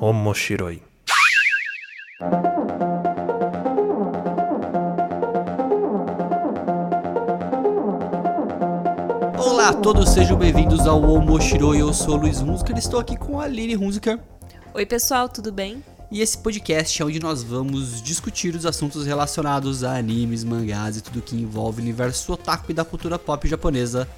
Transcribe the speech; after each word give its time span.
Omoshiroi. 0.00 0.82
Olá 9.38 9.68
a 9.68 9.72
todos, 9.72 10.10
sejam 10.10 10.36
bem-vindos 10.36 10.80
ao 10.80 11.00
Omoshiroi. 11.00 11.80
Eu 11.80 11.94
sou 11.94 12.14
o 12.14 12.20
Luiz 12.22 12.40
Hunziker, 12.40 12.76
estou 12.76 12.98
aqui 12.98 13.16
com 13.16 13.40
a 13.40 13.44
Aline 13.44 13.76
Hunziker. 13.76 14.18
Oi, 14.74 14.84
pessoal, 14.84 15.28
tudo 15.28 15.52
bem? 15.52 15.82
E 16.10 16.20
esse 16.20 16.36
podcast 16.36 17.00
é 17.00 17.04
onde 17.04 17.20
nós 17.20 17.44
vamos 17.44 18.02
discutir 18.02 18.54
os 18.56 18.66
assuntos 18.66 19.06
relacionados 19.06 19.84
a 19.84 19.96
animes, 19.96 20.42
mangás 20.42 20.96
e 20.96 21.02
tudo 21.02 21.22
que 21.22 21.36
envolve 21.36 21.80
o 21.80 21.82
universo 21.84 22.32
otaku 22.32 22.72
e 22.72 22.74
da 22.74 22.84
cultura 22.84 23.18
pop 23.18 23.46
japonesa. 23.46 24.08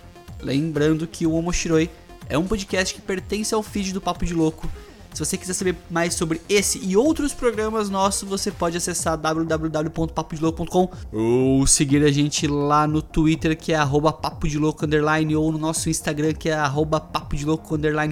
Lembrando 0.41 1.07
que 1.07 1.27
o 1.27 1.35
Omoshiroi 1.35 1.91
é 2.29 2.37
um 2.37 2.47
podcast 2.47 2.95
que 2.95 3.01
pertence 3.01 3.55
ao 3.55 3.63
feed 3.63 3.93
do 3.93 4.01
Papo 4.01 4.25
de 4.25 4.35
Louco. 4.35 4.69
Se 5.17 5.25
você 5.25 5.39
quiser 5.39 5.55
saber 5.55 5.75
mais 5.91 6.13
sobre 6.13 6.43
esse 6.47 6.79
e 6.85 6.95
outros 6.95 7.33
programas 7.33 7.89
nossos, 7.89 8.29
você 8.29 8.51
pode 8.51 8.77
acessar 8.77 9.17
www.papodelouco.com 9.17 10.91
ou 11.11 11.67
seguir 11.67 12.05
a 12.05 12.13
gente 12.13 12.47
lá 12.47 12.87
no 12.87 13.01
Twitter, 13.01 13.57
que 13.57 13.73
é 13.73 13.77
arroba 13.77 14.13
papo 14.13 14.47
de 14.47 14.59
louco 14.59 14.85
underline, 14.85 15.35
ou 15.35 15.51
no 15.51 15.57
nosso 15.57 15.89
Instagram, 15.89 16.35
que 16.35 16.51
é 16.51 16.53
arroba 16.53 17.01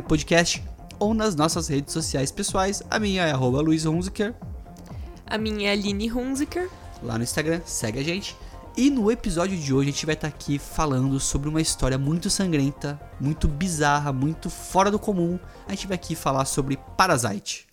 podcast, 0.08 0.64
ou 0.98 1.12
nas 1.12 1.34
nossas 1.34 1.68
redes 1.68 1.92
sociais 1.92 2.32
pessoais. 2.32 2.82
A 2.90 2.98
minha 2.98 3.24
é 3.24 3.32
arroba 3.32 3.60
Luiz 3.60 3.84
Hunziker, 3.84 4.34
A 5.26 5.36
minha 5.36 5.68
é 5.68 5.72
Aline 5.72 6.10
Hunziker. 6.10 6.70
lá 7.02 7.18
no 7.18 7.24
Instagram, 7.24 7.60
segue 7.66 7.98
a 7.98 8.02
gente. 8.02 8.34
E 8.76 8.90
no 8.90 9.08
episódio 9.08 9.56
de 9.56 9.72
hoje 9.72 9.88
a 9.88 9.92
gente 9.92 10.04
vai 10.04 10.16
estar 10.16 10.26
aqui 10.26 10.58
falando 10.58 11.20
sobre 11.20 11.48
uma 11.48 11.60
história 11.60 11.96
muito 11.96 12.28
sangrenta, 12.28 13.00
muito 13.20 13.46
bizarra, 13.46 14.12
muito 14.12 14.50
fora 14.50 14.90
do 14.90 14.98
comum. 14.98 15.38
A 15.68 15.70
gente 15.70 15.86
vai 15.86 15.94
aqui 15.94 16.16
falar 16.16 16.44
sobre 16.44 16.76
Parasite. 16.96 17.68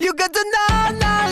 You 0.00 0.14
to 0.14 0.28
know, 0.28 0.92
now 1.00 1.24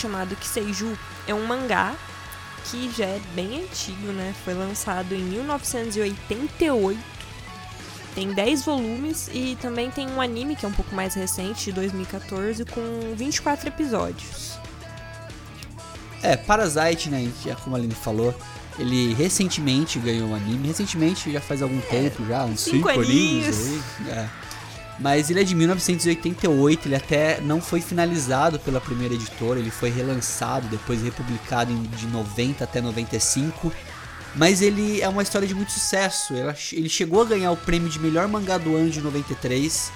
chamado 0.00 0.34
Kiseiju, 0.36 0.98
é 1.26 1.34
um 1.34 1.46
mangá 1.46 1.94
que 2.70 2.90
já 2.96 3.06
é 3.06 3.20
bem 3.34 3.64
antigo, 3.64 4.12
né? 4.12 4.34
Foi 4.44 4.54
lançado 4.54 5.14
em 5.14 5.22
1988. 5.22 6.98
Tem 8.14 8.32
10 8.32 8.64
volumes 8.64 9.30
e 9.32 9.56
também 9.60 9.90
tem 9.90 10.08
um 10.08 10.20
anime 10.20 10.56
que 10.56 10.64
é 10.64 10.68
um 10.68 10.72
pouco 10.72 10.94
mais 10.94 11.14
recente, 11.14 11.66
de 11.66 11.72
2014, 11.72 12.64
com 12.64 13.14
24 13.16 13.68
episódios. 13.68 14.58
É, 16.22 16.36
Parasite, 16.36 17.08
né, 17.08 17.30
já 17.44 17.54
como 17.56 17.76
a 17.76 17.78
Aline 17.78 17.94
falou, 17.94 18.34
ele 18.78 19.14
recentemente 19.14 19.98
ganhou 19.98 20.28
um 20.28 20.34
anime. 20.34 20.68
Recentemente, 20.68 21.32
já 21.32 21.40
faz 21.40 21.62
algum 21.62 21.80
tempo 21.82 22.26
já, 22.26 22.44
uns 22.44 22.60
cinco 22.60 22.88
5 22.88 23.00
aninhos 23.00 23.46
aninhos. 23.46 23.82
aí. 24.00 24.10
É. 24.10 24.28
Mas 25.00 25.30
ele 25.30 25.40
é 25.40 25.44
de 25.44 25.54
1988, 25.54 26.86
ele 26.86 26.94
até 26.94 27.40
não 27.40 27.58
foi 27.58 27.80
finalizado 27.80 28.60
pela 28.60 28.80
primeira 28.80 29.14
editora, 29.14 29.58
ele 29.58 29.70
foi 29.70 29.88
relançado, 29.88 30.68
depois 30.68 31.02
republicado 31.02 31.74
de 31.74 32.06
90 32.06 32.62
até 32.62 32.82
95. 32.82 33.72
Mas 34.36 34.60
ele 34.60 35.00
é 35.00 35.08
uma 35.08 35.22
história 35.22 35.48
de 35.48 35.54
muito 35.54 35.72
sucesso. 35.72 36.34
Ele 36.72 36.88
chegou 36.88 37.22
a 37.22 37.24
ganhar 37.24 37.50
o 37.50 37.56
prêmio 37.56 37.88
de 37.88 37.98
melhor 37.98 38.28
mangá 38.28 38.58
do 38.58 38.76
ano 38.76 38.90
de 38.90 39.00
93. 39.00 39.90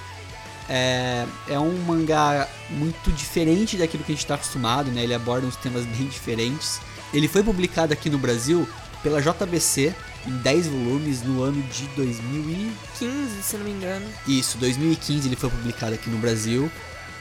É, 0.67 1.25
é 1.49 1.59
um 1.59 1.77
mangá 1.83 2.49
muito 2.71 3.11
diferente 3.11 3.77
daquilo 3.77 4.03
que 4.03 4.11
a 4.11 4.15
gente 4.15 4.25
está 4.25 4.33
acostumado, 4.33 4.89
né? 4.91 5.03
Ele 5.03 5.13
aborda 5.13 5.45
uns 5.45 5.55
temas 5.55 5.85
bem 5.85 6.07
diferentes. 6.07 6.81
Ele 7.13 7.27
foi 7.27 7.43
publicado 7.43 7.93
aqui 7.93 8.09
no 8.09 8.17
Brasil 8.17 8.67
pela 9.03 9.21
JBC 9.21 9.93
em 10.27 10.37
10 10.37 10.67
volumes 10.67 11.21
no 11.21 11.41
ano 11.41 11.61
de 11.63 11.85
2000 11.87 12.41
e... 12.49 12.71
15, 12.97 13.43
se 13.43 13.57
não 13.57 13.65
me 13.65 13.71
engano. 13.71 14.05
Isso, 14.27 14.57
2015 14.57 15.27
ele 15.27 15.35
foi 15.35 15.49
publicado 15.49 15.93
aqui 15.93 16.09
no 16.09 16.17
Brasil. 16.17 16.71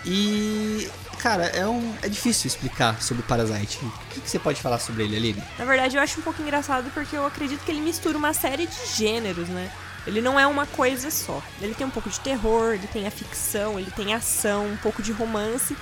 E, 0.05 0.89
cara, 1.19 1.47
é, 1.47 1.67
um, 1.67 1.95
é 2.03 2.09
difícil 2.09 2.47
explicar 2.47 3.01
sobre 3.01 3.23
Parasite. 3.23 3.79
O 3.85 3.91
que, 4.11 4.21
que 4.21 4.31
você 4.31 4.39
pode 4.39 4.61
falar 4.61 4.79
sobre 4.79 5.05
ele, 5.05 5.17
Aline? 5.17 5.43
Na 5.59 5.65
verdade, 5.65 5.97
eu 5.97 6.03
acho 6.03 6.21
um 6.21 6.23
pouco 6.23 6.43
engraçado 6.43 6.91
porque 6.93 7.17
eu 7.17 7.27
acredito 7.27 7.65
que 7.65 7.71
ele 7.71 7.81
mistura 7.81 8.17
uma 8.17 8.35
série 8.35 8.67
de 8.67 8.87
gêneros, 8.95 9.49
né? 9.49 9.71
Ele 10.07 10.21
não 10.21 10.39
é 10.39 10.47
uma 10.47 10.67
coisa 10.67 11.11
só. 11.11 11.43
Ele 11.61 11.75
tem 11.75 11.87
um 11.87 11.91
pouco 11.91 12.11
de 12.11 12.21
terror, 12.21 12.75
ele 12.75 12.87
tem 12.87 13.07
a 13.07 13.11
ficção, 13.11 13.79
ele 13.79 13.91
tem 13.91 14.13
ação, 14.13 14.67
um 14.67 14.77
pouco 14.77 15.03
de 15.03 15.13
romance. 15.13 15.75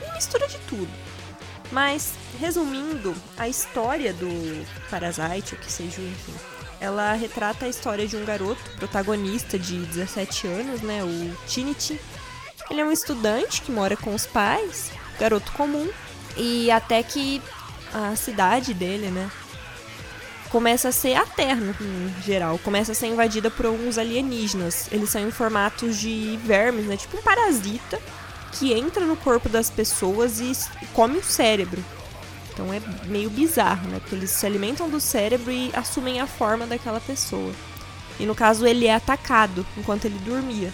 Ele 0.00 0.12
mistura 0.12 0.48
de 0.48 0.56
tudo. 0.60 0.88
Mas, 1.70 2.14
resumindo, 2.40 3.14
a 3.36 3.46
história 3.46 4.14
do 4.14 4.66
Parasite, 4.88 5.54
ou 5.54 5.60
que 5.60 5.70
seja, 5.70 6.00
enfim, 6.00 6.34
ela 6.80 7.12
retrata 7.12 7.66
a 7.66 7.68
história 7.68 8.06
de 8.06 8.16
um 8.16 8.24
garoto 8.24 8.62
protagonista 8.76 9.58
de 9.58 9.78
17 9.86 10.46
anos, 10.46 10.80
né? 10.82 11.02
O 11.02 11.36
Trinity. 11.46 12.00
Ele 12.70 12.80
é 12.80 12.84
um 12.84 12.92
estudante 12.92 13.62
que 13.62 13.72
mora 13.72 13.96
com 13.96 14.14
os 14.14 14.26
pais, 14.26 14.90
garoto 15.18 15.50
comum, 15.52 15.88
e 16.36 16.70
até 16.70 17.02
que 17.02 17.42
a 17.92 18.14
cidade 18.14 18.74
dele, 18.74 19.10
né? 19.10 19.30
Começa 20.50 20.88
a 20.88 20.92
ser 20.92 21.14
a 21.14 21.26
Terra, 21.26 21.74
em 21.80 22.22
geral. 22.22 22.58
Começa 22.58 22.92
a 22.92 22.94
ser 22.94 23.08
invadida 23.08 23.50
por 23.50 23.66
alguns 23.66 23.98
alienígenas. 23.98 24.88
Eles 24.90 25.10
são 25.10 25.20
em 25.20 25.30
formatos 25.30 25.98
de 25.98 26.38
vermes, 26.44 26.86
né? 26.86 26.96
Tipo 26.96 27.18
um 27.18 27.22
parasita 27.22 28.00
que 28.52 28.72
entra 28.72 29.04
no 29.04 29.16
corpo 29.16 29.48
das 29.48 29.68
pessoas 29.68 30.40
e 30.40 30.52
come 30.94 31.18
o 31.18 31.22
cérebro. 31.22 31.84
Então 32.58 32.74
é 32.74 32.80
meio 33.06 33.30
bizarro, 33.30 33.88
né? 33.88 34.00
Porque 34.00 34.16
eles 34.16 34.32
se 34.32 34.44
alimentam 34.44 34.90
do 34.90 34.98
cérebro 34.98 35.52
e 35.52 35.70
assumem 35.72 36.20
a 36.20 36.26
forma 36.26 36.66
daquela 36.66 36.98
pessoa. 36.98 37.52
E 38.18 38.26
no 38.26 38.34
caso 38.34 38.66
ele 38.66 38.84
é 38.84 38.94
atacado 38.94 39.64
enquanto 39.76 40.06
ele 40.06 40.18
dormia. 40.18 40.72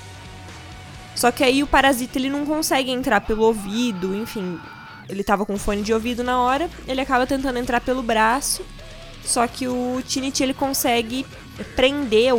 Só 1.15 1.31
que 1.31 1.45
aí 1.45 1.63
o 1.63 1.67
parasita 1.67 2.19
ele 2.19 2.31
não 2.31 2.47
consegue 2.47 2.91
entrar 2.91 3.21
pelo 3.21 3.45
ouvido, 3.45 4.17
enfim, 4.17 4.59
ele 5.11 5.23
tava 5.23 5.45
com 5.45 5.59
fone 5.59 5.83
de 5.83 5.93
ouvido 5.93 6.25
na 6.25 6.41
hora, 6.41 6.71
ele 6.89 7.03
acaba 7.03 7.27
tentando 7.27 7.59
entrar 7.59 7.83
pelo 7.83 8.03
braço, 8.03 8.65
só 9.23 9.47
que 9.47 9.69
o 9.69 10.03
Trinity 10.09 10.43
ele 10.43 10.55
consegue 10.55 11.27
prender, 11.77 12.33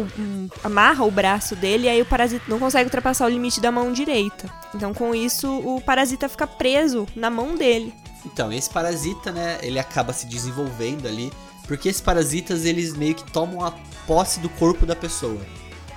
amarra 0.64 1.06
o 1.06 1.12
braço 1.12 1.56
dele, 1.56 1.86
e 1.86 1.90
aí 1.90 2.02
o 2.02 2.06
parasita 2.06 2.44
não 2.48 2.60
consegue 2.60 2.86
ultrapassar 2.86 3.28
o 3.28 3.30
limite 3.30 3.62
da 3.62 3.72
mão 3.72 3.94
direita. 3.94 4.52
Então 4.74 4.92
com 4.92 5.14
isso 5.14 5.48
o 5.48 5.80
parasita 5.80 6.28
fica 6.28 6.48
preso 6.48 7.08
na 7.16 7.30
mão 7.30 7.56
dele. 7.56 7.94
Então, 8.26 8.52
esse 8.52 8.70
parasita, 8.70 9.32
né, 9.32 9.60
ele 9.62 9.80
acaba 9.80 10.12
se 10.12 10.26
desenvolvendo 10.26 11.08
ali, 11.08 11.32
porque 11.68 11.90
esses 11.90 12.02
parasitas, 12.02 12.66
eles 12.66 12.94
meio 12.94 13.16
que 13.16 13.32
tomam 13.32 13.64
a 13.64 13.72
posse 14.08 14.40
do 14.40 14.50
corpo 14.50 14.86
da 14.86 14.96
pessoa. 14.96 15.40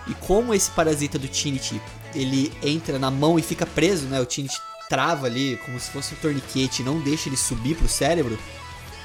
E 0.06 0.14
como 0.14 0.54
esse 0.54 0.70
parasita 0.70 1.18
do 1.18 1.28
Trinity, 1.28 1.80
ele 2.14 2.52
entra 2.62 2.98
na 2.98 3.10
mão 3.10 3.38
e 3.38 3.42
fica 3.42 3.66
preso, 3.66 4.06
né, 4.06 4.20
o 4.20 4.26
Trinity 4.26 4.58
trava 4.88 5.26
ali 5.26 5.58
como 5.64 5.78
se 5.78 5.90
fosse 5.90 6.14
um 6.14 6.16
torniquete 6.16 6.80
e 6.80 6.84
não 6.84 6.98
deixa 7.00 7.28
ele 7.28 7.36
subir 7.36 7.76
pro 7.76 7.88
cérebro, 7.88 8.38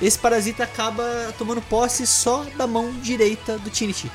esse 0.01 0.17
parasita 0.17 0.63
acaba 0.63 1.03
tomando 1.37 1.61
posse 1.61 2.07
só 2.07 2.45
da 2.57 2.65
mão 2.65 2.91
direita 3.01 3.57
do 3.57 3.69
Trinity. 3.69 4.11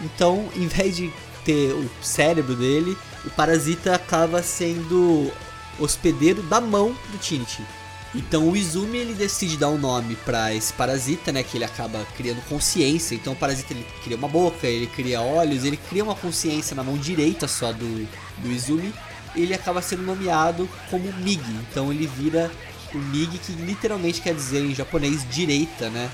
Então, 0.00 0.48
em 0.54 0.66
vez 0.66 0.96
de 0.96 1.12
ter 1.44 1.72
o 1.72 1.88
cérebro 2.02 2.54
dele, 2.54 2.96
o 3.24 3.30
parasita 3.30 3.94
acaba 3.94 4.42
sendo 4.42 5.30
hospedeiro 5.78 6.42
da 6.42 6.60
mão 6.60 6.96
do 7.10 7.18
Trinity. 7.18 7.64
Então 8.14 8.48
o 8.48 8.56
Izumi 8.56 8.98
ele 8.98 9.12
decide 9.12 9.56
dar 9.56 9.68
um 9.70 9.78
nome 9.78 10.14
pra 10.24 10.54
esse 10.54 10.72
parasita, 10.72 11.32
né, 11.32 11.42
que 11.42 11.56
ele 11.56 11.64
acaba 11.64 12.06
criando 12.16 12.40
consciência. 12.48 13.14
Então 13.14 13.32
o 13.32 13.36
parasita 13.36 13.72
ele 13.72 13.86
cria 14.04 14.16
uma 14.16 14.28
boca, 14.28 14.66
ele 14.66 14.86
cria 14.86 15.20
olhos, 15.20 15.64
ele 15.64 15.76
cria 15.76 16.04
uma 16.04 16.14
consciência 16.14 16.76
na 16.76 16.84
mão 16.84 16.96
direita 16.96 17.48
só 17.48 17.72
do, 17.72 18.08
do 18.38 18.52
Izumi. 18.52 18.94
Ele 19.34 19.52
acaba 19.52 19.82
sendo 19.82 20.04
nomeado 20.04 20.68
como 20.90 21.12
Mig. 21.14 21.42
Então 21.68 21.92
ele 21.92 22.06
vira 22.06 22.50
o 22.94 22.98
Mig, 22.98 23.36
que 23.38 23.52
literalmente 23.52 24.20
quer 24.20 24.34
dizer 24.34 24.64
em 24.64 24.74
japonês 24.74 25.26
direita, 25.28 25.90
né? 25.90 26.08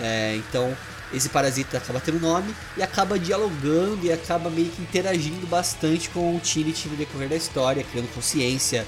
É, 0.00 0.36
então 0.36 0.76
esse 1.12 1.28
parasita 1.28 1.78
acaba 1.78 2.00
tendo 2.00 2.18
nome 2.18 2.52
e 2.76 2.82
acaba 2.82 3.16
dialogando 3.16 4.04
e 4.04 4.12
acaba 4.12 4.50
meio 4.50 4.68
que 4.70 4.82
interagindo 4.82 5.46
bastante 5.46 6.10
com 6.10 6.36
o 6.36 6.40
Trinity 6.40 6.88
no 6.88 6.96
decorrer 6.96 7.28
da 7.28 7.36
história, 7.36 7.84
criando 7.84 8.12
consciência. 8.12 8.84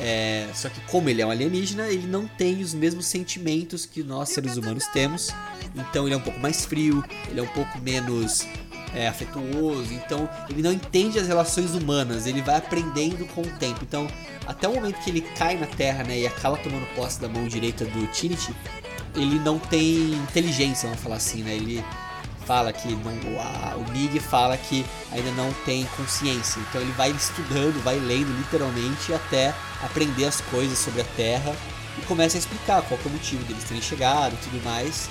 É, 0.00 0.48
só 0.54 0.68
que 0.68 0.80
como 0.82 1.08
ele 1.08 1.20
é 1.20 1.26
um 1.26 1.30
alienígena, 1.30 1.88
ele 1.88 2.06
não 2.06 2.26
tem 2.26 2.60
os 2.60 2.72
mesmos 2.72 3.06
sentimentos 3.06 3.84
que 3.84 4.02
nós 4.02 4.28
seres 4.30 4.56
humanos 4.56 4.86
temos. 4.86 5.28
Então 5.74 6.06
ele 6.06 6.14
é 6.14 6.16
um 6.16 6.22
pouco 6.22 6.38
mais 6.40 6.64
frio, 6.64 7.04
ele 7.28 7.40
é 7.40 7.42
um 7.42 7.48
pouco 7.48 7.78
menos 7.80 8.46
é, 8.94 9.08
afetuoso, 9.08 9.92
então 9.92 10.28
ele 10.48 10.62
não 10.62 10.72
entende 10.72 11.18
as 11.18 11.26
relações 11.26 11.74
humanas, 11.74 12.26
ele 12.26 12.42
vai 12.42 12.56
aprendendo 12.56 13.26
com 13.34 13.42
o 13.42 13.58
tempo. 13.58 13.80
Então, 13.82 14.08
até 14.46 14.68
o 14.68 14.74
momento 14.74 15.02
que 15.02 15.10
ele 15.10 15.20
cai 15.20 15.56
na 15.56 15.66
Terra, 15.66 16.04
né, 16.04 16.20
e 16.20 16.26
acaba 16.26 16.56
tomando 16.56 16.86
posse 16.94 17.20
da 17.20 17.28
mão 17.28 17.46
direita 17.46 17.84
do 17.84 18.06
Trinity, 18.08 18.54
ele 19.14 19.38
não 19.40 19.58
tem 19.58 20.12
inteligência, 20.12 20.88
vamos 20.88 21.02
falar 21.02 21.16
assim, 21.16 21.42
né? 21.42 21.54
Ele 21.54 21.84
fala 22.48 22.72
que 22.72 22.88
não, 22.88 23.12
a- 23.40 23.76
o 23.76 23.92
Mig 23.92 24.18
fala 24.20 24.56
que 24.56 24.84
ainda 25.12 25.30
não 25.32 25.52
tem 25.66 25.84
consciência. 25.98 26.58
Então 26.60 26.80
ele 26.80 26.92
vai 26.92 27.10
estudando, 27.10 27.78
vai 27.84 27.96
lendo 27.98 28.34
literalmente 28.38 29.12
até 29.12 29.54
aprender 29.84 30.24
as 30.24 30.40
coisas 30.40 30.78
sobre 30.78 31.02
a 31.02 31.04
Terra 31.14 31.54
e 31.98 32.00
começa 32.06 32.38
a 32.38 32.40
explicar 32.40 32.80
qual 32.82 32.98
é 33.04 33.08
o 33.08 33.10
motivo 33.10 33.44
deles 33.44 33.64
terem 33.64 33.82
chegado 33.82 34.32
e 34.32 34.36
tudo 34.38 34.64
mais. 34.64 35.10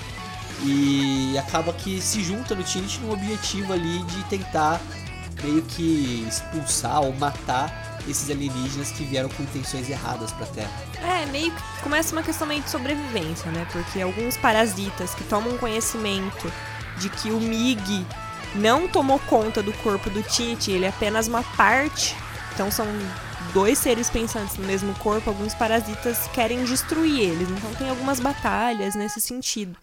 E 0.63 1.38
acaba 1.38 1.72
que 1.72 2.01
se 2.01 2.24
junta 2.24 2.56
no 2.56 2.63
Trinity 2.63 3.00
no 3.01 3.13
objetivo 3.13 3.72
ali 3.74 4.00
de 4.04 4.24
tentar 4.24 4.81
meio 5.44 5.62
que 5.62 6.25
expulsar 6.28 7.01
ou 7.01 7.13
matar 7.13 8.00
esses 8.07 8.31
alienígenas 8.31 8.90
que 8.90 9.04
vieram 9.04 9.30
com 9.30 9.44
intenções 9.44 9.88
erradas 9.88 10.31
pra 10.31 10.48
Terra. 10.48 10.72
É, 11.04 11.25
meio 11.28 11.51
que 11.51 11.62
começa 11.83 12.13
uma 12.16 12.24
questão 12.24 12.48
meio 12.48 12.63
de 12.63 12.69
sobrevivência, 12.72 13.51
né? 13.51 13.68
Porque 13.72 14.01
alguns 14.01 14.36
parasitas 14.38 15.13
que 15.13 15.24
tomam 15.25 15.56
conhecimento 15.60 16.51
de 17.00 17.10
que 17.10 17.32
o 17.32 17.40
Mig 17.40 18.06
não 18.56 18.88
tomou 18.88 19.20
conta 19.20 19.62
do 19.62 19.74
corpo 19.74 20.10
do 20.10 20.24
Tite, 20.24 20.72
ele 20.72 20.86
é 20.86 20.90
apenas 20.90 21.28
uma 21.28 21.44
parte. 21.44 22.16
Então 22.54 22.72
são 22.72 22.88
dois 23.54 23.78
seres 23.78 24.10
pensantes 24.10 24.58
no 24.58 24.66
mesmo 24.66 24.94
corpo, 24.96 25.30
alguns 25.30 25.54
parasitas 25.54 26.28
querem 26.34 26.64
destruir 26.66 27.20
eles. 27.22 27.50
Então 27.50 27.74
tem 27.76 27.90
algumas 27.90 28.20
batalhas 28.20 28.96
nesse 28.96 29.22
sentido. 29.22 29.76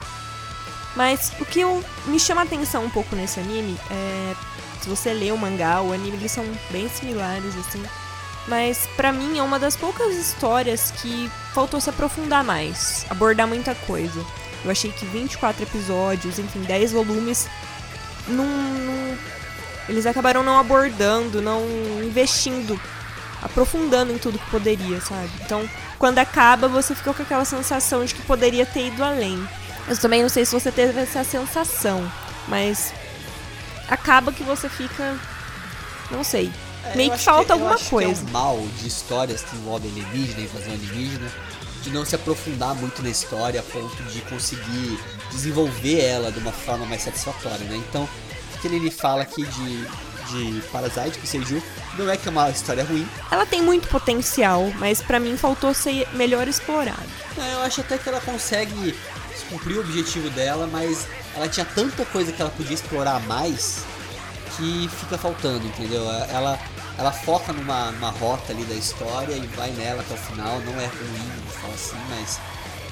Mas 0.97 1.33
o 1.41 1.45
que 1.45 1.61
eu, 1.61 1.85
me 2.07 2.21
chama 2.21 2.43
a 2.43 2.45
atenção 2.45 2.85
um 2.85 2.91
pouco 2.91 3.17
nesse 3.17 3.41
anime 3.41 3.77
é. 3.91 4.35
Se 4.81 4.89
você 4.89 5.15
lê 5.15 5.33
o 5.33 5.39
mangá, 5.39 5.81
o 5.81 5.95
anime, 5.95 6.19
eles 6.19 6.31
são 6.31 6.45
bem 6.71 6.89
similares, 6.91 7.57
assim. 7.57 7.83
Mas 8.47 8.87
pra 8.97 9.11
mim 9.13 9.39
é 9.39 9.43
uma 9.43 9.59
das 9.59 9.75
poucas 9.75 10.15
histórias 10.15 10.91
que 10.91 11.31
faltou 11.55 11.81
se 11.81 11.89
aprofundar 11.89 12.45
mais, 12.45 13.07
abordar 13.09 13.49
muita 13.49 13.75
coisa. 13.75 14.23
Eu 14.65 14.71
achei 14.71 14.91
que 14.91 15.05
24 15.05 15.63
episódios, 15.63 16.39
enfim, 16.39 16.61
10 16.63 16.93
volumes, 16.93 17.47
não, 18.29 18.45
não- 18.47 19.19
eles 19.89 20.07
acabaram 20.07 20.43
não 20.43 20.59
abordando, 20.59 21.43
não 21.43 21.63
investindo, 22.03 22.81
aprofundando 23.43 24.13
em 24.13 24.19
tudo 24.19 24.39
que 24.39 24.51
poderia, 24.51 25.01
sabe? 25.03 25.31
Então, 25.45 25.69
quando 25.99 26.19
acaba, 26.19 26.67
você 26.69 26.95
fica 26.95 27.13
com 27.13 27.23
aquela 27.23 27.45
sensação 27.45 28.05
de 28.05 28.15
que 28.15 28.23
poderia 28.23 28.65
ter 28.65 28.87
ido 28.87 29.05
além. 29.05 29.47
Eu 29.87 29.97
também 29.99 30.23
não 30.23 30.31
sei 30.31 30.47
se 30.47 30.59
você 30.59 30.73
teve 30.73 30.99
essa 30.99 31.23
sensação, 31.23 32.11
mas 32.49 32.95
acaba 33.89 34.33
que 34.33 34.43
você 34.43 34.67
fica, 34.69 35.15
não 36.11 36.25
sei, 36.25 36.51
É, 36.93 36.97
meio 36.97 37.13
que 37.13 37.19
falta 37.19 37.53
eu 37.53 37.55
alguma 37.55 37.75
acho 37.75 37.91
coisa. 37.91 38.13
Que 38.13 38.27
é 38.27 38.29
um 38.29 38.33
mal 38.33 38.67
de 38.81 38.89
histórias 38.89 39.43
que 39.43 39.57
envolvem 39.57 39.91
alienígena, 39.91 40.41
invasão 40.41 40.73
alienígena, 40.73 41.33
de 41.83 41.91
não 41.91 42.05
se 42.05 42.15
aprofundar 42.15 42.75
muito 42.75 43.03
na 43.03 43.11
história 43.11 43.61
a 43.61 43.63
ponto 43.63 44.03
de 44.05 44.21
conseguir 44.23 44.99
desenvolver 45.31 46.01
ela 46.01 46.33
de 46.33 46.39
uma 46.39 46.53
forma 46.53 46.87
mais 46.87 47.03
satisfatória, 47.03 47.65
né? 47.67 47.77
Então, 47.89 48.09
o 48.55 48.59
que 48.59 48.69
ele 48.69 48.91
fala 48.91 49.23
aqui 49.23 49.45
de, 49.45 49.87
de 50.31 50.61
Parasite, 50.69 51.19
que 51.19 51.27
Seiju, 51.27 51.63
não 51.99 52.09
é 52.11 52.17
que 52.17 52.27
é 52.27 52.31
uma 52.31 52.51
história 52.51 52.85
ruim, 52.85 53.07
Ela 53.31 53.45
tem 53.45 53.63
muito 53.63 53.89
potencial, 53.89 54.73
mas 54.79 55.03
pra 55.03 55.21
mim 55.21 55.37
faltou 55.37 55.75
ser 55.75 56.09
melhor 56.15 56.49
explorado. 56.49 57.03
Não, 57.37 57.47
eu 57.47 57.61
acho 57.63 57.81
até 57.81 57.99
que 57.99 58.09
ela 58.09 58.21
consegue 58.21 58.95
cumprir 59.51 59.77
o 59.77 59.81
objetivo 59.81 60.31
dela, 60.31 60.67
mas 60.67 61.07
ela 61.35 61.49
tinha 61.49 61.67
tanta 61.67 62.05
coisa 62.07 62.33
que 62.33 62.41
ela 62.41 62.51
podia 62.51 62.75
explorar 62.75 63.21
mais 63.27 63.85
que 64.57 64.89
fica 64.89 65.19
faltando, 65.19 65.67
entendeu? 65.67 66.03
Ela, 66.31 66.59
ela 66.99 67.13
foca 67.13 67.53
numa, 67.53 67.93
numa 67.93 68.11
rota 68.11 68.53
ali 68.53 68.65
da 68.65 68.75
história 68.75 69.35
e 69.35 69.47
vai 69.49 69.71
nela 69.73 70.03
até 70.03 70.15
o 70.15 70.17
final. 70.17 70.61
Não 70.61 70.81
é 70.81 70.87
ruim, 70.87 71.31
vou 71.45 71.61
falar 71.61 71.75
assim, 71.75 71.97
mas 72.11 72.41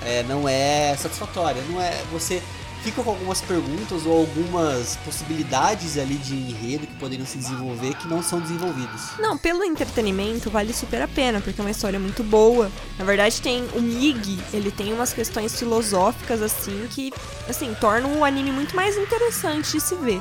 é, 0.05 0.23
não 0.25 0.49
é 0.49 0.97
satisfatória. 0.97 1.63
Não 1.71 1.81
é. 1.81 2.03
Você 2.13 2.43
fica 2.83 3.03
com 3.03 3.11
algumas 3.11 3.41
perguntas 3.41 4.05
ou 4.05 4.19
algumas 4.19 4.97
possibilidades 5.05 5.97
ali 5.97 6.17
de 6.17 6.35
enredo 6.35 6.87
que 6.87 6.95
poderiam 6.97 7.25
se 7.25 7.39
desenvolver 7.39 7.95
que 7.95 8.09
não 8.09 8.23
são 8.23 8.41
desenvolvidas. 8.41 9.13
Não, 9.19 9.39
pelo 9.39 9.63
entretenimento 9.63 10.51
vale 10.51 10.73
super 10.75 11.01
a 11.01 11.09
pena, 11.09 11.41
porque 11.41 11.61
é 11.61 11.65
uma 11.65 11.71
história 11.71 11.99
muito 11.99 12.25
boa. 12.25 12.71
Na 12.99 13.05
verdade, 13.05 13.41
tem 13.41 13.65
o 13.75 13.81
Mig, 13.81 14.39
ele 14.53 14.71
tem 14.71 14.93
umas 14.93 15.13
questões 15.13 15.57
filosóficas 15.57 16.43
assim 16.43 16.89
que, 16.91 17.13
assim, 17.49 17.75
tornam 17.81 18.19
o 18.19 18.25
anime 18.25 18.51
muito 18.51 18.75
mais 18.75 18.97
interessante 18.97 19.73
de 19.73 19.81
se 19.81 19.95
ver. 19.95 20.21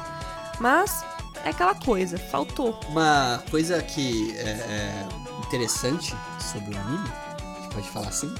Mas 0.60 1.04
é 1.46 1.50
aquela 1.50 1.76
coisa, 1.76 2.18
faltou. 2.18 2.80
Uma 2.90 3.44
coisa 3.50 3.82
que 3.82 4.36
é, 4.38 4.50
é 4.50 5.08
interessante 5.46 6.16
sobre 6.40 6.76
o 6.76 6.80
anime, 6.80 7.10
a 7.10 7.62
gente 7.62 7.74
pode 7.74 7.90
falar 7.90 8.08
assim, 8.08 8.34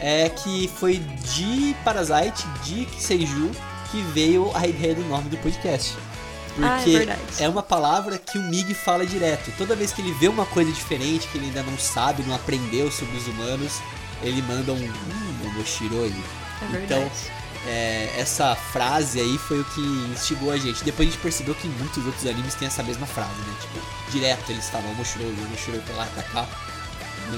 é 0.00 0.28
que 0.28 0.68
foi 0.68 0.98
de 0.98 1.74
Parasite, 1.84 2.46
de 2.64 2.88
Seiju, 3.00 3.50
que 3.90 4.02
veio 4.12 4.50
a 4.54 4.66
ideia 4.66 4.94
do 4.94 5.04
nome 5.04 5.28
do 5.28 5.36
podcast. 5.38 5.96
Ah, 6.62 6.80
é 6.80 6.84
Porque 6.84 7.42
é 7.42 7.48
uma 7.48 7.62
palavra 7.62 8.16
que 8.18 8.38
o 8.38 8.42
Mig 8.42 8.74
fala 8.74 9.04
direto. 9.04 9.52
Toda 9.58 9.74
vez 9.74 9.92
que 9.92 10.00
ele 10.00 10.12
vê 10.12 10.28
uma 10.28 10.46
coisa 10.46 10.70
diferente, 10.70 11.26
que 11.28 11.38
ele 11.38 11.46
ainda 11.46 11.62
não 11.64 11.76
sabe, 11.76 12.22
não 12.22 12.34
aprendeu 12.34 12.90
sobre 12.92 13.16
os 13.16 13.26
humanos, 13.26 13.80
ele 14.22 14.40
manda 14.42 14.72
um 14.72 14.76
hum, 14.76 15.34
Momoshiroi. 15.42 16.12
É 16.62 16.64
Então, 16.64 17.00
verdade. 17.00 17.10
É, 17.66 18.12
essa 18.18 18.54
frase 18.54 19.20
aí 19.20 19.38
foi 19.38 19.60
o 19.60 19.64
que 19.64 19.80
instigou 20.12 20.50
a 20.52 20.56
gente. 20.58 20.84
Depois 20.84 21.08
a 21.08 21.10
gente 21.10 21.20
percebeu 21.20 21.54
que 21.54 21.66
muitos 21.68 22.04
outros 22.04 22.26
animes 22.26 22.54
têm 22.54 22.68
essa 22.68 22.82
mesma 22.82 23.06
frase, 23.06 23.30
né? 23.38 23.54
Tipo, 23.60 23.80
direto 24.10 24.50
eles 24.50 24.68
falam 24.68 24.90
Omoshiroi, 24.92 25.34
Omoshiroi 25.46 25.80
pra 25.80 25.96
lá, 25.96 26.06
pra 26.06 26.22
cá. 26.22 26.46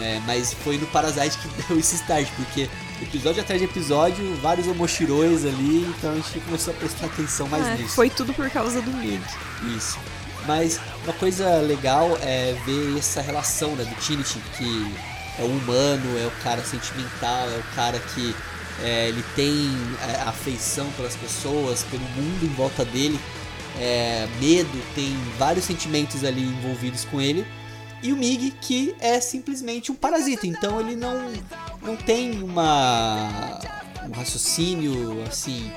É, 0.02 0.20
mas 0.26 0.52
foi 0.52 0.78
no 0.78 0.86
Parasite 0.88 1.38
que 1.38 1.48
deu 1.62 1.78
esse 1.78 1.94
start, 1.94 2.28
porque 2.36 2.68
episódio 3.00 3.40
atrás 3.40 3.60
de 3.60 3.66
episódio, 3.66 4.34
vários 4.42 4.66
Omoshirois 4.66 5.44
ali, 5.44 5.86
então 5.96 6.10
a 6.10 6.14
gente 6.16 6.40
começou 6.40 6.74
a 6.74 6.76
prestar 6.76 7.06
atenção 7.06 7.46
mais 7.48 7.64
É, 7.66 7.76
nisso. 7.76 7.94
foi 7.94 8.10
tudo 8.10 8.34
por 8.34 8.50
causa 8.50 8.82
do 8.82 8.90
Mig. 8.90 9.20
Isso. 9.76 9.96
Mas 10.44 10.80
uma 11.04 11.12
coisa 11.14 11.60
legal 11.60 12.18
é 12.20 12.56
ver 12.66 12.98
essa 12.98 13.20
relação 13.20 13.70
né, 13.76 13.84
do 13.84 13.94
Trinity, 14.04 14.40
que 14.56 14.92
é 15.38 15.42
o 15.42 15.46
humano, 15.46 16.18
é 16.18 16.26
o 16.26 16.30
cara 16.42 16.64
sentimental, 16.64 17.48
é 17.48 17.56
o 17.58 17.74
cara 17.76 17.98
que 18.14 18.34
é, 18.82 19.08
ele 19.08 19.24
tem 19.34 19.70
é, 20.08 20.22
afeição 20.22 20.90
pelas 20.96 21.14
pessoas, 21.16 21.82
pelo 21.84 22.02
mundo 22.02 22.44
em 22.44 22.54
volta 22.54 22.84
dele, 22.84 23.18
é, 23.78 24.26
medo, 24.40 24.82
tem 24.94 25.16
vários 25.38 25.64
sentimentos 25.64 26.24
ali 26.24 26.42
envolvidos 26.42 27.04
com 27.04 27.20
ele. 27.20 27.46
E 28.02 28.12
o 28.12 28.16
Mig, 28.16 28.52
que 28.60 28.94
é 29.00 29.20
simplesmente 29.20 29.90
um 29.90 29.94
parasita, 29.94 30.46
então 30.46 30.80
ele 30.80 30.94
não, 30.94 31.32
não 31.82 31.96
tem 31.96 32.42
uma, 32.42 33.58
um 34.08 34.12
raciocínio 34.12 35.22
assim. 35.26 35.70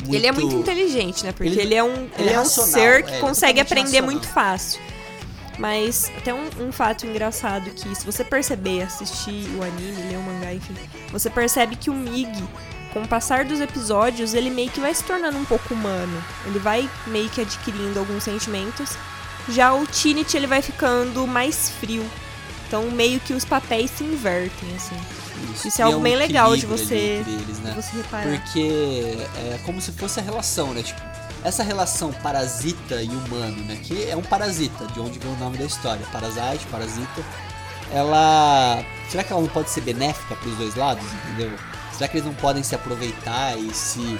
Muito... 0.00 0.14
Ele 0.14 0.26
é 0.26 0.32
muito 0.32 0.54
inteligente, 0.56 1.24
né? 1.24 1.32
Porque 1.32 1.48
Ele- 1.50 1.60
ele, 1.60 1.74
é 1.74 1.82
um, 1.82 2.08
ele 2.18 2.28
é 2.28 2.34
é 2.34 2.40
um 2.40 2.44
ser 2.44 3.04
que 3.04 3.12
é, 3.14 3.18
consegue 3.20 3.60
totalmente 3.60 3.60
aprender 3.62 4.00
racional. 4.00 4.10
muito 4.10 4.28
fácil. 4.28 4.80
Mas 5.58 6.10
até 6.16 6.32
um, 6.32 6.48
um 6.60 6.72
fato 6.72 7.06
engraçado 7.06 7.70
que 7.70 7.94
se 7.94 8.04
você 8.06 8.24
perceber, 8.24 8.82
assistir 8.82 9.48
o 9.58 9.62
anime, 9.62 10.02
ler 10.08 10.16
o 10.16 10.22
mangá, 10.22 10.52
enfim, 10.54 10.74
você 11.10 11.28
percebe 11.28 11.76
que 11.76 11.90
o 11.90 11.94
Mig, 11.94 12.26
com 12.92 13.02
o 13.02 13.08
passar 13.08 13.44
dos 13.44 13.60
episódios, 13.60 14.32
ele 14.34 14.50
meio 14.50 14.70
que 14.70 14.80
vai 14.80 14.94
se 14.94 15.04
tornando 15.04 15.36
um 15.38 15.44
pouco 15.44 15.74
humano. 15.74 16.22
Ele 16.46 16.58
vai 16.58 16.88
meio 17.06 17.28
que 17.28 17.40
adquirindo 17.42 17.98
alguns 17.98 18.24
sentimentos. 18.24 18.96
Já 19.48 19.74
o 19.74 19.86
Trinity, 19.86 20.36
ele 20.36 20.46
vai 20.46 20.62
ficando 20.62 21.26
mais 21.26 21.70
frio. 21.80 22.04
Então 22.66 22.90
meio 22.90 23.20
que 23.20 23.34
os 23.34 23.44
papéis 23.44 23.90
se 23.90 24.04
invertem, 24.04 24.74
assim. 24.76 24.96
Isso 25.68 25.82
é 25.82 25.84
E 25.84 25.86
algo 25.86 26.00
bem 26.00 26.16
legal 26.16 26.56
de 26.56 26.64
você- 26.64 27.22
eles, 27.26 27.58
né? 27.58 27.74
Você 27.76 27.96
reparar. 27.96 28.24
Porque 28.40 29.18
é 29.36 29.58
como 29.66 29.80
se 29.82 29.92
fosse 29.92 30.18
a 30.20 30.22
relação, 30.22 30.72
né? 30.72 30.82
Tipo, 30.82 31.00
essa 31.44 31.62
relação 31.62 32.12
parasita 32.12 33.02
e 33.02 33.08
humano, 33.08 33.64
né? 33.64 33.78
Que 33.82 34.08
é 34.08 34.16
um 34.16 34.22
parasita, 34.22 34.86
de 34.86 35.00
onde 35.00 35.18
vem 35.18 35.32
o 35.32 35.36
nome 35.36 35.58
da 35.58 35.64
história. 35.64 36.04
Parasite, 36.12 36.66
parasita. 36.70 37.22
Ela. 37.92 38.84
Será 39.10 39.22
que 39.24 39.32
ela 39.32 39.42
não 39.42 39.48
pode 39.48 39.70
ser 39.70 39.82
benéfica 39.82 40.34
para 40.34 40.48
os 40.48 40.56
dois 40.56 40.74
lados, 40.76 41.04
entendeu? 41.26 41.52
Será 41.92 42.08
que 42.08 42.16
eles 42.16 42.26
não 42.26 42.34
podem 42.34 42.62
se 42.62 42.74
aproveitar 42.74 43.58
e 43.58 43.72
se. 43.74 44.18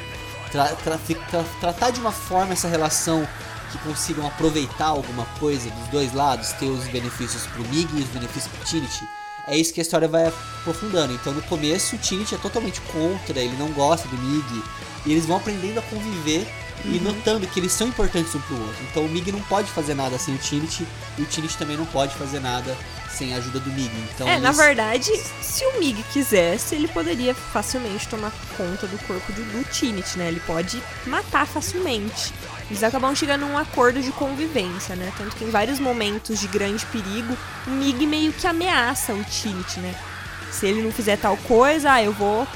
tra- 0.50 0.68
tra- 0.84 0.98
tra- 0.98 1.44
tratar 1.60 1.90
de 1.90 2.00
uma 2.00 2.12
forma 2.12 2.52
essa 2.52 2.68
relação 2.68 3.26
que 3.70 3.78
consigam 3.78 4.26
aproveitar 4.26 4.86
alguma 4.86 5.24
coisa 5.40 5.70
dos 5.70 5.88
dois 5.88 6.12
lados, 6.12 6.52
ter 6.52 6.66
os 6.66 6.84
benefícios 6.88 7.46
pro 7.46 7.64
Mig 7.68 7.88
e 7.94 8.02
os 8.02 8.08
benefícios 8.08 8.52
pro 8.52 8.66
Trinity? 8.66 9.08
É 9.48 9.56
isso 9.56 9.72
que 9.72 9.80
a 9.80 9.82
história 9.82 10.06
vai 10.06 10.28
aprofundando. 10.28 11.12
Então, 11.14 11.32
no 11.32 11.42
começo, 11.42 11.96
o 11.96 11.98
Trinity 11.98 12.34
é 12.34 12.38
totalmente 12.38 12.80
contra, 12.82 13.40
ele 13.40 13.56
não 13.56 13.72
gosta 13.72 14.06
do 14.08 14.16
Mig. 14.18 14.64
E 15.06 15.12
eles 15.12 15.24
vão 15.26 15.38
aprendendo 15.38 15.78
a 15.78 15.82
conviver 15.82 16.46
e 16.84 16.98
notando 16.98 17.46
que 17.46 17.60
eles 17.60 17.72
são 17.72 17.88
importantes 17.88 18.34
um 18.34 18.40
pro 18.40 18.60
outro. 18.60 18.82
Então, 18.90 19.04
o 19.04 19.08
Mig 19.08 19.30
não 19.30 19.40
pode 19.42 19.70
fazer 19.70 19.94
nada 19.94 20.18
sem 20.18 20.34
o 20.34 20.38
Trinity. 20.38 20.86
E 21.16 21.22
o 21.22 21.26
Trinity 21.26 21.56
também 21.56 21.76
não 21.76 21.86
pode 21.86 22.14
fazer 22.14 22.40
nada 22.40 22.76
sem 23.10 23.34
a 23.34 23.36
ajuda 23.36 23.60
do 23.60 23.70
Mig. 23.70 23.90
Então, 24.14 24.26
É, 24.26 24.38
na 24.38 24.48
eles- 24.48 24.56
verdade, 24.56 25.10
se 25.42 25.64
o 25.66 25.78
Mig 25.78 26.02
quisesse, 26.12 26.74
ele 26.74 26.88
poderia 26.88 27.34
facilmente 27.34 28.08
tomar 28.08 28.32
conta 28.56 28.86
do 28.86 28.98
corpo 29.06 29.32
do, 29.32 29.42
do 29.42 29.64
Trinity, 29.70 30.18
né? 30.18 30.28
Ele 30.28 30.40
pode 30.40 30.82
matar 31.06 31.46
facilmente. 31.46 32.32
Eles 32.70 32.82
acabam 32.82 33.14
chegando 33.14 33.44
a 33.44 33.48
um 33.48 33.58
acordo 33.58 34.00
de 34.00 34.10
convivência, 34.12 34.96
né? 34.96 35.12
Tanto 35.16 35.36
que 35.36 35.44
em 35.44 35.50
vários 35.50 35.78
momentos 35.78 36.40
de 36.40 36.48
grande 36.48 36.84
perigo, 36.86 37.36
o 37.66 37.70
Mig 37.70 38.06
meio 38.06 38.32
que 38.32 38.46
ameaça 38.46 39.12
o 39.12 39.22
Trinity, 39.24 39.78
né? 39.80 39.94
Se 40.50 40.66
ele 40.66 40.82
não 40.82 40.90
fizer 40.90 41.16
tal 41.16 41.36
coisa, 41.36 41.92
ah, 41.92 42.02
eu 42.02 42.12
vou, 42.12 42.46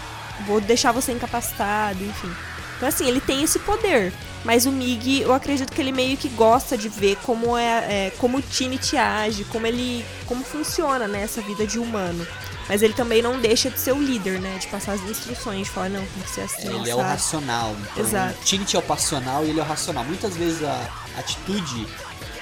vou 0.47 0.61
deixar 0.61 0.90
você 0.92 1.12
incapacitado, 1.12 2.02
enfim. 2.02 2.30
Então, 2.76 2.88
assim, 2.88 3.06
ele 3.09 3.21
tem 3.21 3.42
esse 3.42 3.59
poder. 3.61 4.12
Mas 4.45 4.64
o 4.64 4.71
Mig, 4.71 5.23
eu 5.23 5.33
acredito 5.33 5.73
que 5.73 5.80
ele 5.80 5.90
meio 5.90 6.16
que 6.16 6.28
gosta 6.28 6.76
de 6.78 6.88
ver 6.88 7.16
como 7.25 7.56
é, 7.56 8.06
é 8.06 8.12
como 8.18 8.38
o 8.38 8.42
Trinity 8.42 8.97
age, 8.97 9.45
como 9.45 9.66
ele. 9.66 10.04
como 10.26 10.45
funciona, 10.45 11.09
né, 11.09 11.23
essa 11.23 11.40
vida 11.40 11.66
de 11.66 11.78
humano. 11.78 12.26
Mas 12.68 12.83
ele 12.83 12.95
também 12.95 13.23
não 13.23 13.40
deixa 13.40 13.71
de 13.71 13.78
ser 13.78 13.92
o 13.92 14.00
líder, 14.02 14.40
né? 14.40 14.59
De 14.61 14.66
passar 14.66 14.92
as 14.95 15.02
instruções, 15.02 15.66
de 15.66 15.71
falar, 15.73 15.88
não, 15.88 16.00
tem 16.04 16.23
que 16.23 16.30
ser 16.30 16.40
assim, 16.42 16.66
Ele 16.68 16.90
é 16.90 16.95
o 16.95 16.99
sabe? 16.99 17.09
racional. 17.11 17.76
Então, 17.92 18.04
Exato. 18.04 18.35
O 18.40 18.45
Trinity 18.45 18.76
é 18.76 18.78
o 18.78 18.83
passional 18.83 19.45
e 19.45 19.50
ele 19.50 19.61
é 19.61 19.62
o 19.62 19.66
racional. 19.66 20.04
Muitas 20.04 20.37
vezes 20.37 20.64
a 20.64 20.88
atitude 21.16 21.87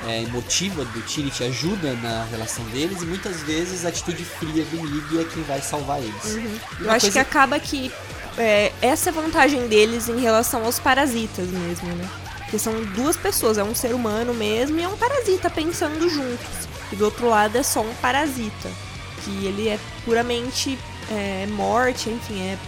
é, 0.06 0.22
emotiva 0.22 0.84
do 0.84 1.02
Trinity 1.02 1.44
ajuda 1.44 1.92
na 2.02 2.24
relação 2.30 2.64
deles 2.66 3.02
e 3.02 3.04
muitas 3.06 3.42
vezes 3.42 3.84
a 3.84 3.88
atitude 3.88 4.24
fria 4.24 4.64
do 4.64 4.82
Mig 4.82 5.20
é 5.20 5.24
quem 5.24 5.42
vai 5.42 5.60
salvar 5.60 5.98
eles. 6.00 6.24
Uhum. 6.24 6.58
Eu 6.80 6.90
acho 6.90 7.06
que 7.06 7.12
coisa- 7.12 7.20
acaba 7.20 7.58
que 7.60 7.92
é, 8.38 8.72
essa 8.82 9.10
é 9.10 9.12
a 9.12 9.14
vantagem 9.14 9.68
deles 9.68 10.08
em 10.08 10.20
relação 10.20 10.64
aos 10.64 10.78
parasitas 10.78 11.48
mesmo, 11.48 11.88
né? 11.94 12.08
Porque 12.38 12.58
são 12.58 12.84
duas 12.94 13.16
pessoas, 13.16 13.58
é 13.58 13.64
um 13.64 13.74
ser 13.74 13.94
humano 13.94 14.34
mesmo 14.34 14.78
e 14.78 14.82
é 14.82 14.88
um 14.88 14.96
parasita 14.96 15.50
pensando 15.50 16.08
juntos. 16.08 16.68
E 16.92 16.96
do 16.96 17.04
outro 17.04 17.28
lado 17.28 17.56
é 17.56 17.62
só 17.62 17.80
um 17.80 17.94
parasita, 17.96 18.70
que 19.24 19.46
ele 19.46 19.68
é 19.68 19.78
puramente 20.04 20.78
é, 21.10 21.46
morte, 21.46 22.10
enfim, 22.10 22.40
é 22.40 22.58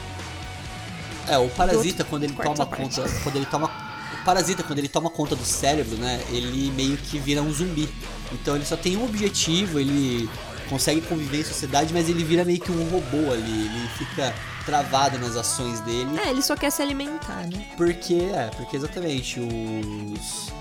É, 1.29 1.39
o 1.39 1.49
parasita 1.51 2.05
Do 2.05 2.11
quando 2.11 2.25
ele 2.25 2.33
quarto 2.33 2.55
toma 2.55 2.67
conta, 2.67 3.03
quando 3.23 3.37
ele 3.37 3.47
toma 3.47 3.67
o 4.13 4.25
parasita 4.25 4.63
quando 4.63 4.79
ele 4.79 4.89
toma 4.89 5.11
conta 5.11 5.35
do 5.37 5.45
cérebro, 5.45 5.97
né? 5.97 6.23
Ele 6.31 6.71
meio 6.73 6.97
que 6.97 7.19
vira 7.19 7.43
um 7.43 7.53
zumbi. 7.53 7.89
Então 8.33 8.55
ele 8.57 8.65
só 8.65 8.77
tem 8.77 8.97
um 8.97 9.05
objetivo, 9.05 9.79
ele 9.81 10.29
consegue 10.69 11.01
conviver 11.03 11.41
em 11.41 11.45
sociedade, 11.45 11.93
mas 11.93 12.09
ele 12.09 12.25
vira 12.25 12.45
meio 12.45 12.61
que 12.61 12.71
um 12.73 12.89
robô 12.89 13.33
ali, 13.33 13.67
ele 13.67 13.89
fica 13.99 14.35
travado 14.67 15.19
nas 15.19 15.37
ações 15.37 15.81
dele. 15.81 16.19
É, 16.19 16.29
ele 16.29 16.43
só 16.43 16.55
quer 16.57 16.71
se 16.71 16.83
alimentar, 16.83 17.47
né? 17.47 17.67
Porque, 17.77 18.31
é, 18.35 18.51
porque 18.57 18.77
exatamente 18.77 19.41
os 19.41 20.53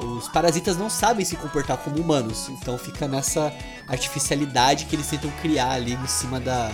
os 0.00 0.28
parasitas 0.28 0.76
não 0.76 0.90
sabem 0.90 1.24
se 1.24 1.36
comportar 1.36 1.78
como 1.78 2.00
humanos, 2.00 2.48
então 2.48 2.76
fica 2.76 3.06
nessa 3.06 3.52
artificialidade 3.88 4.86
que 4.86 4.96
eles 4.96 5.06
tentam 5.06 5.30
criar 5.40 5.70
ali 5.70 5.94
em 5.94 6.06
cima 6.06 6.40
da 6.40 6.70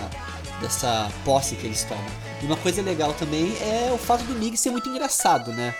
dessa 0.60 1.10
posse 1.24 1.56
que 1.56 1.66
eles 1.66 1.84
tomam. 1.84 2.04
E 2.42 2.46
uma 2.46 2.56
coisa 2.56 2.82
legal 2.82 3.14
também 3.14 3.56
é 3.60 3.90
o 3.92 3.96
fato 3.96 4.24
do 4.24 4.34
Mig 4.34 4.56
ser 4.58 4.70
muito 4.70 4.88
engraçado, 4.90 5.52
né? 5.52 5.74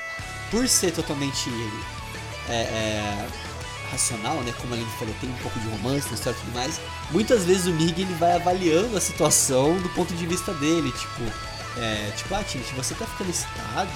Por 0.51 0.67
ser 0.67 0.91
totalmente 0.93 1.51
é, 2.49 2.55
é, 2.55 3.27
racional, 3.91 4.37
né? 4.43 4.53
Como 4.61 4.73
a 4.73 4.77
Aline 4.77 4.91
falou, 4.99 5.15
tem 5.21 5.31
um 5.31 5.35
pouco 5.35 5.59
de 5.59 5.69
romance 5.69 6.09
na 6.09 6.15
história 6.15 6.37
e 6.39 6.41
tudo 6.41 6.55
mais. 6.55 6.81
Muitas 7.11 7.45
vezes 7.45 7.67
o 7.67 7.73
Mig 7.73 8.01
ele 8.01 8.15
vai 8.15 8.33
avaliando 8.33 8.97
a 8.97 9.01
situação 9.01 9.77
do 9.79 9.89
ponto 9.91 10.15
de 10.15 10.27
vista 10.27 10.53
dele, 10.55 10.93
tipo, 10.93 11.23
é, 11.79 12.11
tipo, 12.17 12.35
ah, 12.35 12.43
Timothy, 12.43 12.75
você 12.75 12.95
tá 12.95 13.07
ficando 13.07 13.31
excitado? 13.31 13.91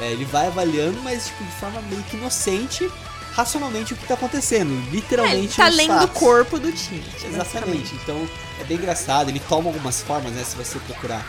É, 0.00 0.12
ele 0.12 0.24
vai 0.24 0.46
avaliando, 0.46 1.00
mas 1.02 1.26
tipo, 1.26 1.44
de 1.44 1.52
forma 1.52 1.80
meio 1.82 2.02
que 2.04 2.16
inocente, 2.16 2.90
racionalmente 3.34 3.92
o 3.92 3.96
que 3.96 4.06
tá 4.06 4.14
acontecendo. 4.14 4.72
É, 4.72 4.76
ele 4.76 4.90
Literalmente. 4.90 5.56
tá 5.56 5.68
lendo 5.68 6.04
o 6.04 6.08
corpo 6.08 6.58
do 6.58 6.72
time. 6.72 7.04
Exatamente. 7.24 7.94
Então 7.96 8.28
é 8.60 8.64
bem 8.64 8.76
engraçado. 8.76 9.28
Ele 9.28 9.40
toma 9.40 9.68
algumas 9.68 10.00
formas, 10.02 10.32
né? 10.32 10.42
Se 10.44 10.56
você 10.56 10.78
procurar 10.80 11.24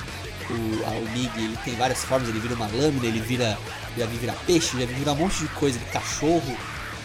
o, 0.50 0.86
a, 0.86 0.92
o 0.92 1.10
Mig, 1.12 1.32
ele 1.36 1.58
tem 1.64 1.76
várias 1.76 2.04
formas. 2.04 2.30
Ele 2.30 2.40
vira 2.40 2.56
uma 2.56 2.68
lâmina, 2.68 3.06
ele 3.06 3.20
vira. 3.20 3.58
Já 3.98 4.08
vi 4.08 4.18
virar 4.18 4.34
peixe, 4.48 4.80
já 4.80 4.88
vi 4.88 4.94
virar 4.96 5.12
um 5.12 5.18
monte 5.18 5.38
de 5.40 5.48
coisa, 5.50 5.78
de 5.78 5.86
cachorro, 5.86 6.58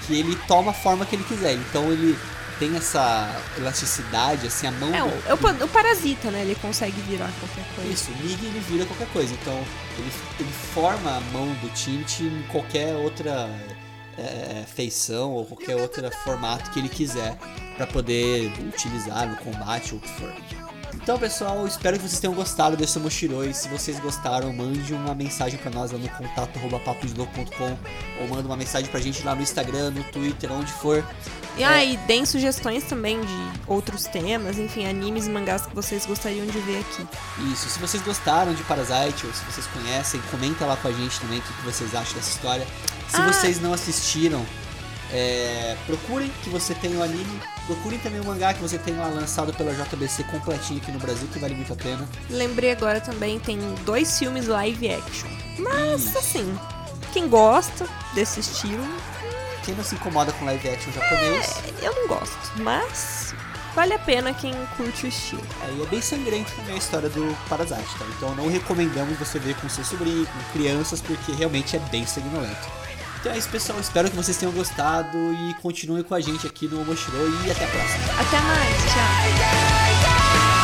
que 0.09 0.19
ele 0.19 0.35
toma 0.49 0.71
a 0.71 0.75
forma 0.75 1.05
que 1.07 1.15
ele 1.15 1.23
quiser. 1.25 1.53
Então 1.53 1.93
ele 1.93 2.19
tem 2.59 2.75
essa 2.77 3.31
elasticidade, 3.57 4.47
assim, 4.49 4.67
a 4.67 4.73
mão. 4.73 4.93
É, 4.93 5.01
do- 5.37 5.47
o, 5.47 5.49
é 5.61 5.65
o 5.65 5.69
parasita, 5.69 6.31
né? 6.31 6.41
Ele 6.41 6.57
consegue 6.57 7.01
virar 7.03 7.31
qualquer 7.39 7.65
coisa. 7.77 7.93
Isso, 7.93 8.11
o 8.11 8.17
Mig 8.17 8.39
ele 8.45 8.59
vira 8.69 8.85
qualquer 8.87 9.07
coisa. 9.13 9.33
Então 9.35 9.55
ele, 9.99 10.11
ele 10.41 10.53
forma 10.75 11.17
a 11.17 11.21
mão 11.33 11.47
do 11.63 11.69
Tint 11.75 12.21
em 12.21 12.43
qualquer 12.51 12.95
outra 12.97 13.49
é, 14.19 14.65
feição 14.75 15.31
ou 15.33 15.45
qualquer 15.45 15.77
outro 15.77 16.11
formato 16.25 16.71
que 16.71 16.81
ele 16.81 16.89
quiser 16.89 17.37
para 17.77 17.87
poder 17.87 18.51
utilizar 18.67 19.29
no 19.29 19.37
combate 19.37 19.93
ou 19.93 19.99
o 19.99 20.01
que 20.03 20.09
for. 20.09 20.33
Então, 21.09 21.19
pessoal, 21.19 21.67
espero 21.67 21.97
que 21.97 22.07
vocês 22.07 22.21
tenham 22.21 22.35
gostado 22.35 22.77
desse 22.77 22.99
Mochiroi. 22.99 23.55
Se 23.55 23.67
vocês 23.69 23.99
gostaram, 23.99 24.53
mande 24.53 24.93
uma 24.93 25.15
mensagem 25.15 25.59
para 25.59 25.71
nós 25.71 25.91
lá 25.91 25.97
no 25.97 26.07
contato 26.07 26.61
ou 28.21 28.29
manda 28.29 28.47
uma 28.47 28.59
mensagem 28.59 28.91
pra 28.91 29.01
gente 29.01 29.25
lá 29.25 29.35
no 29.35 29.41
Instagram, 29.41 29.93
no 29.93 30.05
Twitter, 30.05 30.53
onde 30.53 30.71
for. 30.71 31.03
E 31.57 31.65
aí, 31.65 31.97
deem 32.07 32.27
sugestões 32.27 32.85
também 32.85 33.19
de 33.23 33.61
outros 33.67 34.05
temas, 34.05 34.59
enfim, 34.59 34.85
animes 34.85 35.27
e 35.27 35.31
mangás 35.31 35.65
que 35.65 35.75
vocês 35.75 36.05
gostariam 36.05 36.45
de 36.45 36.59
ver 36.59 36.81
aqui. 36.81 37.07
Isso, 37.55 37.71
se 37.71 37.79
vocês 37.79 38.03
gostaram 38.03 38.53
de 38.53 38.63
Parasite 38.65 39.27
ou 39.27 39.33
se 39.33 39.43
vocês 39.47 39.67
conhecem, 39.69 40.21
comenta 40.31 40.67
lá 40.67 40.77
com 40.77 40.89
a 40.89 40.93
gente 40.93 41.19
também 41.21 41.39
o 41.39 41.43
que 41.43 41.53
que 41.55 41.65
vocês 41.65 41.95
acham 41.95 42.17
dessa 42.17 42.33
história. 42.33 42.67
Se 43.09 43.17
Ah. 43.17 43.33
vocês 43.33 43.59
não 43.63 43.73
assistiram, 43.73 44.45
é, 45.13 45.77
procurem 45.87 46.31
que 46.43 46.51
você 46.51 46.75
tem 46.75 46.97
o 46.97 47.03
anime, 47.03 47.41
procurem 47.67 47.99
também 47.99 48.21
o 48.21 48.25
mangá 48.25 48.53
que 48.53 48.61
você 48.61 48.79
tem 48.79 48.97
lá 48.97 49.07
lançado 49.09 49.53
pela 49.55 49.73
JBC 49.73 50.25
completinho 50.25 50.81
aqui 50.81 50.93
no 50.93 50.99
Brasil, 50.99 51.29
que 51.33 51.39
vale 51.39 51.55
muito 51.55 51.73
a 51.73 51.77
pena. 51.77 52.07
Lembrei 52.31 52.73
agora 52.73 53.01
também, 53.01 53.39
tem 53.39 53.59
dois 53.85 54.19
filmes 54.19 54.47
live 54.47 54.91
action. 54.91 55.29
Mas, 55.59 56.05
Isso. 56.05 56.19
assim, 56.19 56.59
quem 57.13 57.29
gosta 57.29 57.87
desse 58.15 58.41
estilo, 58.41 58.87
Quem 59.65 59.75
não 59.75 59.85
se 59.85 59.97
incomoda 59.97 60.33
com 60.33 60.47
live 60.47 60.67
action 60.67 60.91
japonês, 60.93 61.63
eu 61.83 61.95
não 61.95 62.09
gosto. 62.09 62.39
Mas 62.57 63.35
vale 63.75 63.93
a 63.93 63.99
pena 63.99 64.33
quem 64.33 64.55
curte 64.77 65.05
o 65.05 65.09
estilo. 65.09 65.43
aí 65.61 65.83
é 65.83 65.87
bem 65.87 66.01
sangrento 66.01 66.51
também 66.53 66.75
a 66.75 66.79
história 66.79 67.11
do 67.11 67.37
Parasite, 67.51 67.99
tá? 67.99 68.07
Então 68.17 68.35
não 68.35 68.49
recomendamos 68.49 69.19
você 69.19 69.39
ver 69.39 69.55
com 69.57 69.69
seu 69.69 69.85
sobrinho, 69.85 70.27
com 70.27 70.59
crianças, 70.59 71.03
porque 71.03 71.33
realmente 71.33 71.77
é 71.77 71.79
bem 71.91 72.07
sanguinolento. 72.07 72.69
Então 73.21 73.33
é 73.33 73.39
isso, 73.39 73.49
pessoal. 73.49 73.81
Espero 73.81 74.11
que 74.11 74.17
vocês 74.17 74.37
tenham 74.37 74.53
gostado 74.53 75.19
e 75.33 75.55
continuem 75.61 76.03
com 76.03 76.15
a 76.15 76.21
gente 76.21 76.47
aqui 76.47 76.69
no 76.69 76.85
Moshiro 76.85 77.17
e 77.45 77.51
até 77.51 77.65
a 77.65 77.69
próxima. 77.69 78.05
Até 78.21 78.41
mais, 78.41 78.77
tchau. 78.85 80.58